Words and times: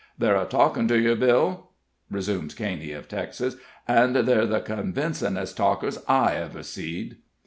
"They're 0.17 0.35
a 0.35 0.45
talkin' 0.45 0.87
to 0.87 0.99
yer, 0.99 1.13
Bill," 1.15 1.69
resumed 2.09 2.55
Caney, 2.55 2.91
of 2.91 3.07
Texas, 3.07 3.57
"an' 3.87 4.13
they're 4.13 4.47
the 4.47 4.59
convincenist 4.61 5.55
talkers 5.55 5.99
I 6.07 6.37
ever 6.37 6.63
seed." 6.63 7.17